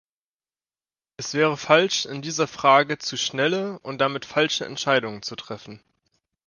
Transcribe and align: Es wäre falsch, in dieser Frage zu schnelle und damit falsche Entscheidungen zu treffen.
Es 1.17 1.35
wäre 1.35 1.57
falsch, 1.57 2.07
in 2.07 2.23
dieser 2.23 2.47
Frage 2.47 2.97
zu 2.97 3.17
schnelle 3.17 3.77
und 3.81 3.99
damit 3.99 4.25
falsche 4.25 4.65
Entscheidungen 4.65 5.21
zu 5.21 5.35
treffen. 5.35 5.79